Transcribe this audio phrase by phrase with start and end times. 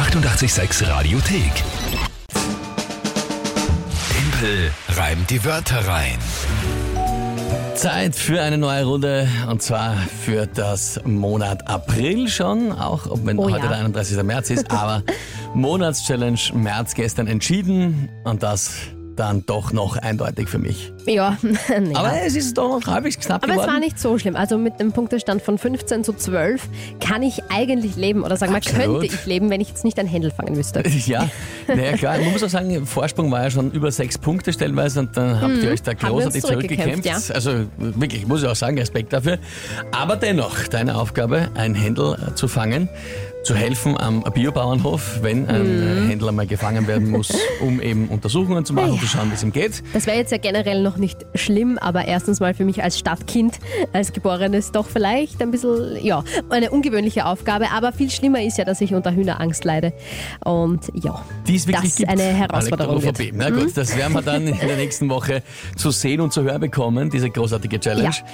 [0.00, 1.52] 886 Radiothek.
[4.08, 6.16] Tempel reimt die Wörter rein.
[7.74, 13.38] Zeit für eine neue Runde und zwar für das Monat April schon, auch ob wenn
[13.38, 13.68] Oh heute ja.
[13.68, 14.22] der 31.
[14.22, 15.02] März ist, aber
[15.54, 18.72] Monatschallenge März gestern entschieden und das
[19.16, 20.92] dann doch noch eindeutig für mich.
[21.06, 21.36] Ja,
[21.80, 21.94] nee.
[21.94, 23.72] Aber es ist doch noch halbwegs knapp Aber es geworden.
[23.74, 24.36] war nicht so schlimm.
[24.36, 26.68] Also mit dem Punktestand von 15 zu 12
[27.00, 28.22] kann ich eigentlich leben.
[28.24, 29.00] Oder sagen wir, Absolut.
[29.00, 30.82] könnte ich leben, wenn ich jetzt nicht ein Händel fangen müsste.
[31.06, 31.28] Ja,
[31.66, 35.16] naja klar, man muss auch sagen, Vorsprung war ja schon über sechs Punkte stellenweise und
[35.16, 35.96] dann habt ihr euch da Mhm.
[36.02, 37.04] Wir uns großartig zurückgekämpft.
[37.04, 39.38] zurückgekämpft, Also wirklich, muss ich auch sagen, Respekt dafür.
[39.92, 42.88] Aber dennoch, deine Aufgabe, ein Händel äh, zu fangen,
[43.42, 46.06] zu helfen am Biobauernhof, wenn ein Mhm.
[46.06, 49.34] äh, Händler mal gefangen werden muss, um eben Untersuchungen zu machen und zu schauen, wie
[49.34, 49.82] es ihm geht.
[49.94, 53.58] Das wäre jetzt ja generell noch nicht schlimm, aber erstens mal für mich als Stadtkind,
[53.92, 57.70] als Geborenes doch vielleicht ein bisschen, ja, eine ungewöhnliche Aufgabe.
[57.72, 59.92] Aber viel schlimmer ist ja, dass ich unter Hühnerangst leide.
[60.44, 62.10] Und ja, Die es wirklich das gibt.
[62.10, 63.18] eine Herausforderung wird.
[63.34, 65.42] Na gut, das werden wir dann in der nächsten Woche
[65.76, 68.04] zu sehen und zu hören bekommen, diese großartige Challenge.
[68.10, 68.24] Ja.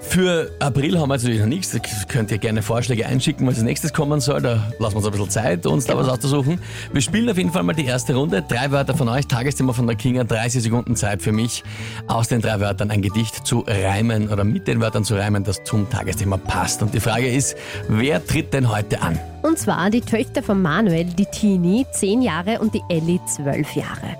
[0.00, 1.70] Für April haben wir natürlich noch nichts.
[1.72, 4.42] Da könnt ihr gerne Vorschläge einschicken, was als nächstes kommen soll.
[4.78, 6.58] Lassen wir uns ein bisschen Zeit, uns da was auszusuchen.
[6.92, 8.42] Wir spielen auf jeden Fall mal die erste Runde.
[8.46, 11.62] Drei Wörter von euch, Tagesthema von der Kinga, 30 Sekunden Zeit für mich,
[12.06, 15.62] aus den drei Wörtern ein Gedicht zu reimen oder mit den Wörtern zu reimen, das
[15.64, 16.82] zum Tagesthema passt.
[16.82, 17.56] Und die Frage ist,
[17.88, 19.18] wer tritt denn heute an?
[19.42, 24.16] Und zwar die Töchter von Manuel, die Tini, 10 Jahre und die Ellie, 12 Jahre.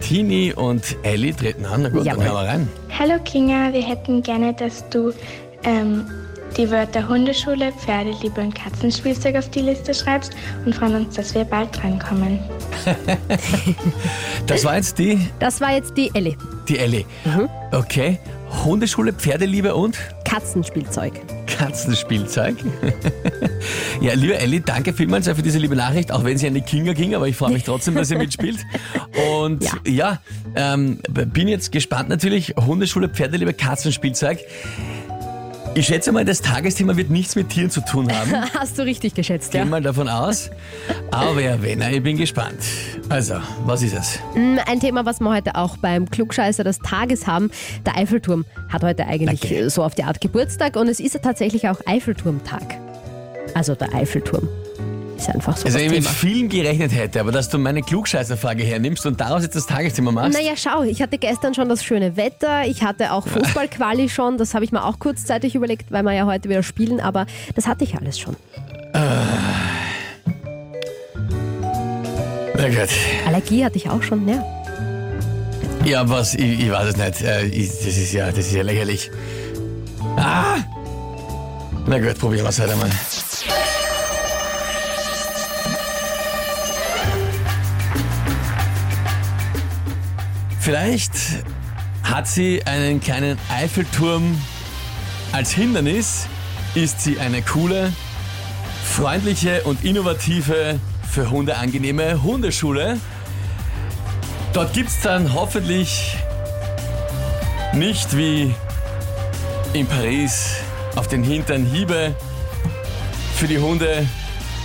[0.00, 1.82] Tini und Ellie treten an.
[1.82, 2.24] Na gut, Jawohl.
[2.24, 2.68] dann hören wir rein.
[2.98, 5.12] Hallo Kinga, wir hätten gerne, dass du
[5.64, 6.06] ähm,
[6.56, 10.32] die Wörter Hundeschule, Pferdeliebe und Katzenspielzeug auf die Liste schreibst
[10.64, 12.38] und freuen uns, dass wir bald drankommen.
[14.46, 16.36] Das war jetzt die Das war jetzt die Ellie.
[16.68, 17.04] Die Ellie.
[17.72, 18.18] Okay.
[18.64, 21.12] Hundeschule, Pferdeliebe und Katzenspielzeug.
[21.46, 22.56] Katzenspielzeug.
[24.00, 26.92] ja, liebe Ellie, danke vielmals für diese liebe Nachricht, auch wenn sie an die Kinga
[26.94, 28.58] ging, aber ich freue mich trotzdem, dass ihr mitspielt.
[29.40, 30.18] Und ja, Ja.
[30.56, 32.54] ähm, bin jetzt gespannt natürlich.
[32.56, 34.38] Hundeschule, Pferdeliebe, Katzenspielzeug.
[35.80, 38.32] Ich schätze mal, das Tagesthema wird nichts mit Tieren zu tun haben.
[38.54, 39.64] Hast du richtig geschätzt, Gehen ja?
[39.64, 40.50] mal davon aus.
[41.10, 42.58] Aber ja, wenn, ich bin gespannt.
[43.08, 44.18] Also, was ist es?
[44.34, 47.50] Mm, Ein Thema, was wir heute auch beim Klugscheißer des Tages haben.
[47.86, 49.68] Der Eiffelturm hat heute eigentlich Okay.
[49.70, 52.76] so auf die Art Geburtstag und es ist ja tatsächlich auch Eiffelturmtag.
[53.54, 54.48] Also der Eiffelturm.
[55.20, 58.62] Ist einfach so Also, wenn ich mit vielen gerechnet hätte, aber dass du meine Klugscheißerfrage
[58.62, 60.32] hernimmst und daraus jetzt das Tagesthema machst.
[60.32, 64.54] Naja, schau, ich hatte gestern schon das schöne Wetter, ich hatte auch Fußballquali schon, das
[64.54, 67.84] habe ich mir auch kurzzeitig überlegt, weil wir ja heute wieder spielen, aber das hatte
[67.84, 68.34] ich alles schon.
[72.54, 72.88] Na gut.
[73.26, 74.42] Allergie hatte ich auch schon, ja.
[75.84, 77.20] Ja, was, ich, ich weiß es nicht.
[77.22, 79.10] Äh, ich, das, ist ja, das ist ja lächerlich.
[80.16, 80.56] Ah!
[81.86, 82.90] Na gut, probieren wir es halt einmal.
[90.60, 91.12] Vielleicht
[92.02, 94.38] hat sie einen kleinen Eiffelturm
[95.32, 96.26] als Hindernis,
[96.74, 97.92] ist sie eine coole,
[98.84, 100.78] freundliche und innovative,
[101.10, 102.98] für Hunde angenehme Hundeschule.
[104.52, 106.16] Dort gibt's dann hoffentlich
[107.72, 108.54] nicht wie
[109.72, 110.56] in Paris
[110.94, 112.14] auf den Hintern Hiebe
[113.36, 114.06] für die Hunde,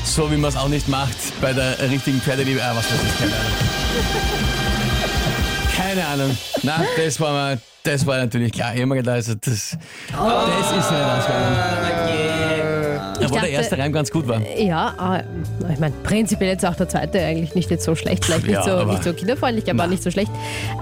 [0.04, 2.62] so wie man es auch nicht macht bei der richtigen Pferdeliebe.
[2.64, 4.85] Ah, was weiß ich, keine Ahnung.
[5.76, 6.38] Keine Ahnung.
[6.64, 8.74] Na, das war mal, das war natürlich klar.
[8.76, 11.56] Ich hab mir gedacht, also das, das ist nicht ausgegangen.
[13.24, 14.42] Obwohl der erste Reim ganz gut war.
[14.58, 15.24] Ja, äh,
[15.74, 18.64] ich meine, prinzipiell jetzt auch der zweite eigentlich nicht jetzt so schlecht, vielleicht nicht, Ja,
[18.64, 19.88] so, nicht so kinderfreundlich, aber Na.
[19.88, 20.32] nicht so schlecht.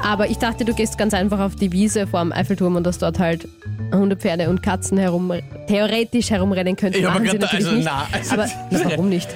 [0.04, 2.98] Aber ich dachte, du gehst ganz einfach auf die Wiese vor dem Eiffelturm und dass
[2.98, 3.48] dort halt
[3.92, 5.32] Hunde, Pferde und Katzen herum,
[5.68, 7.02] theoretisch herumrennen könnten.
[7.02, 7.86] Ja, sie grad- natürlich also, nicht.
[7.86, 9.30] na, also- aber na, warum nicht?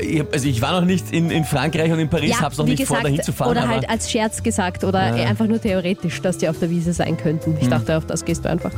[0.00, 2.70] Ich Also ich war noch nicht in, in Frankreich und in Paris, hab's noch wie
[2.70, 3.50] nicht vor, dahin zu fahren.
[3.50, 7.16] oder halt als Scherz gesagt oder einfach nur theoretisch, dass die auf der Wiese sein
[7.16, 7.52] könnten.
[7.52, 7.58] Hm.
[7.60, 8.72] Ich dachte, auf das gehst du einfach.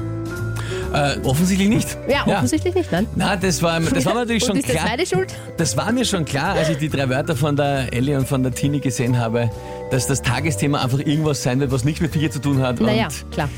[0.93, 1.97] äh, offensichtlich nicht.
[2.09, 3.07] Ja, offensichtlich nicht, nein.
[3.17, 4.87] Na, das war, das war mir natürlich und schon klar.
[5.07, 5.33] schuld?
[5.57, 8.43] Das war mir schon klar, als ich die drei Wörter von der Ellie und von
[8.43, 9.51] der Tini gesehen habe,
[9.91, 12.79] dass das Tagesthema einfach irgendwas sein wird, was nichts mit Tier zu tun hat.
[12.81, 13.49] Naja, klar.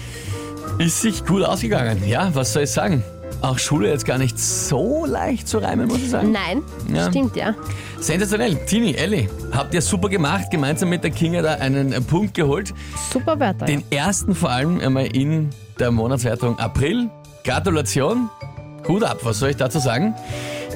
[0.79, 2.03] Ist sich gut ausgegangen.
[2.07, 3.03] Ja, was soll ich sagen?
[3.43, 6.33] Auch Schule jetzt gar nicht so leicht zu reimen, muss ich sagen.
[6.33, 6.63] Nein,
[6.95, 7.09] Ja.
[7.11, 7.55] stimmt, ja.
[8.01, 8.57] Sensationell.
[8.67, 12.73] Tini, Ellie, habt ihr super gemacht, gemeinsam mit der Kinga da einen äh, Punkt geholt.
[13.13, 13.67] Super Wörter.
[13.67, 17.11] Den ersten vor allem einmal in der Monatswertung April.
[17.45, 18.31] Gratulation.
[18.89, 20.15] Hut ab, was soll ich dazu sagen?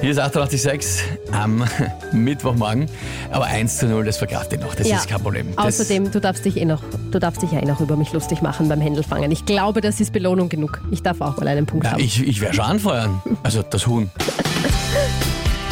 [0.01, 1.03] Hier ist 886
[1.33, 1.63] am
[2.13, 2.85] Mittwochmorgen.
[3.31, 4.73] Aber 1 zu 0, das verkraft ihr noch.
[4.75, 4.97] Das Ja.
[4.97, 5.47] ist kein Problem.
[5.57, 6.81] Das, Außerdem, du darfst dich eh noch,
[7.11, 9.29] du darfst dich ja eh noch über mich lustig machen beim Händelfangen.
[9.31, 10.79] Ich glaube, das ist Belohnung genug.
[10.91, 11.99] Ich darf auch mal einen Punkt ja, haben.
[12.01, 13.21] ich, ich werde schon anfeuern.
[13.43, 14.09] Also das Huhn.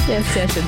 [0.10, 0.64] Ja, sehr schön.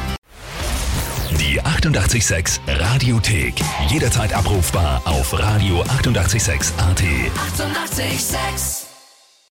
[1.40, 3.54] Die 886 Radiothek.
[3.88, 5.90] Jederzeit abrufbar auf radio886.at.
[5.98, 6.74] 886!
[6.78, 8.79] 886